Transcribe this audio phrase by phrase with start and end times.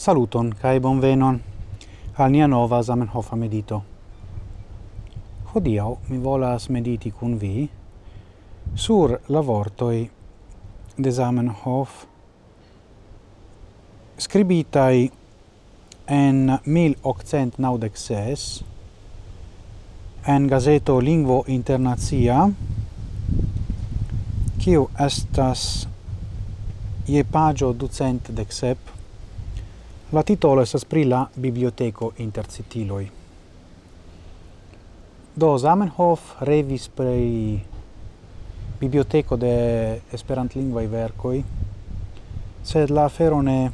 [0.00, 1.36] Saluton kai bonvenon
[2.16, 3.82] al nia nova Zamenhof medito.
[5.50, 7.68] Hodiaŭ mi volas mediti kun vi
[8.74, 10.10] sur la vortoi
[10.96, 12.06] de Zamenhof
[14.16, 15.10] scribitai
[16.06, 18.64] en 1896
[20.26, 22.48] en gazeto Lingvo Internazia
[24.64, 25.86] kiu estas
[27.06, 28.78] je pagio ducent dexep
[30.12, 33.04] La titolo estas pri la biblioteko inter citiloj.
[35.36, 37.60] Do Zamenhof revis pri
[38.80, 39.52] biblioteko de
[40.12, 41.36] esperantlingvaj verkoj,
[42.64, 43.70] sed la afero ne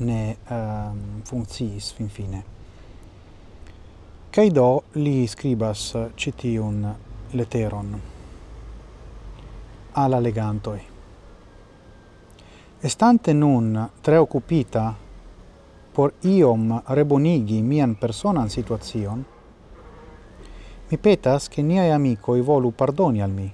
[0.00, 2.42] ne um, funkciis finfine.
[4.30, 4.68] Kaj do
[5.00, 6.84] li skribas ĉi tiun
[7.32, 7.96] leteron
[9.98, 10.97] al la legantoj.
[12.80, 14.94] Estante nun tre occupita
[15.92, 19.24] por iom rebonigi mian personan situazion,
[20.88, 23.52] mi petas che niai i volu pardoni al mi.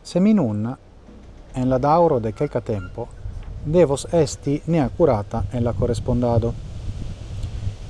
[0.00, 0.74] Se mi nun,
[1.52, 3.08] en la dauro de quelca tempo,
[3.62, 6.54] devos esti nea curata en la correspondado.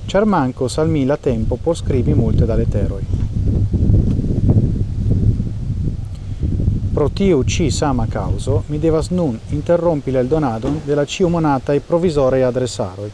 [0.05, 3.24] Char mancos al mi la tempo por scrivi multe da letteroi.
[6.95, 11.81] pro tiu ĉi sama causo, mi devas nun interrompi il donadon della ciu monata e
[11.81, 13.11] provizoraj adressaroi,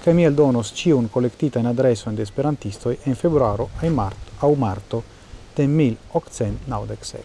[0.00, 1.08] che mi eldonos ĉiun
[1.54, 5.02] in adresojn in esperantistoj en februaro aŭ marto, aŭ marto
[5.54, 7.22] de 1897.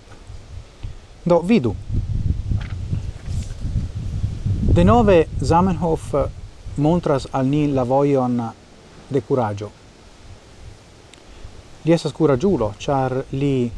[1.23, 1.73] Do vidu.
[4.59, 6.15] Denove Zamenhof
[6.75, 8.51] montras al ni la vojon
[9.07, 9.69] de kuraĝo.
[11.85, 13.71] Li estas kuraĝulo, ĉar li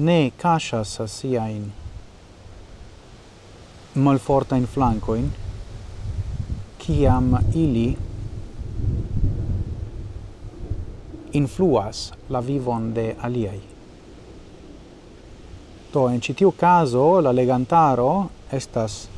[0.00, 1.00] ne cachas
[4.56, 5.30] in flanco in
[6.78, 7.96] quam ili
[11.32, 13.60] influas la vivon de aliai.
[15.92, 19.08] To en citiu caso, la legantaro estas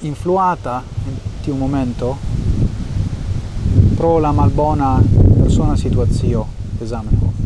[0.00, 2.16] influata in tiu momento
[3.96, 5.00] pro la malbona
[5.38, 6.46] persona situazio
[6.78, 7.41] de Zamenhof.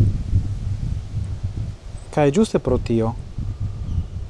[2.16, 3.10] Cae giuste pro tio,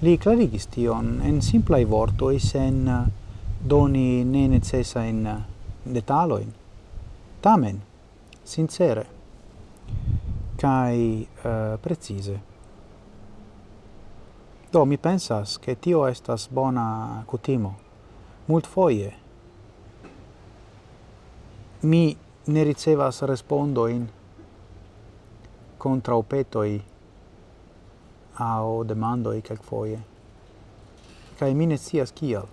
[0.02, 2.96] li clarigis tion en simplai vortoi sen eh,
[3.62, 5.34] doni ne necessa in eh,
[5.94, 6.48] detaloin.
[7.40, 7.78] Tamen,
[8.42, 9.04] sincere,
[10.56, 10.96] cae
[11.44, 12.40] uh, precise.
[14.72, 17.76] Do, mi pensas che tio estas bona cutimo.
[18.46, 19.14] Mult foie
[21.82, 24.10] mi ne ricevas respondoin
[25.76, 26.82] contra opetoi
[28.38, 29.98] au demandoi quelquefoie.
[31.36, 32.46] Cae kai mine scias kial.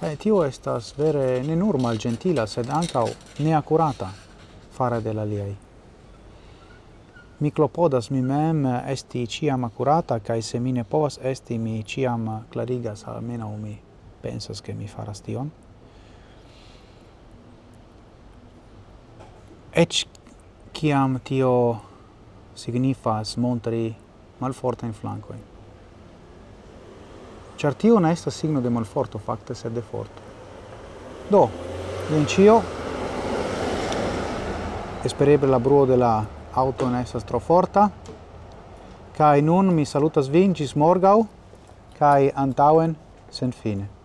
[0.00, 3.08] kai tio estas vere ne nur malgentila, sed ankau
[3.38, 4.12] ne accurata
[4.70, 5.56] fare de la liei
[7.40, 13.04] Mi clopodas mi mem esti ciam accurata, kai se mine povas esti, mi ciam clarigas,
[13.06, 13.78] almeno mi
[14.20, 15.50] pensas che mi faras tion.
[19.72, 20.06] Ec
[20.72, 21.80] ciam tio
[22.54, 23.94] signifas montri
[24.38, 25.32] malforta in flanco.
[25.32, 25.42] Eh.
[27.58, 30.22] Certio tio ne estas signo de malforto fakte, sed de forto.
[31.30, 31.48] Do,
[32.10, 32.60] jen ĉio.
[35.04, 36.12] Espereble la bruo de la
[36.54, 37.88] aŭto ne estas tro forta.
[39.18, 41.18] Kaj nun mi salutas vin ĝis morgaŭ
[41.98, 42.94] kaj antaŭen
[43.30, 43.97] senfine.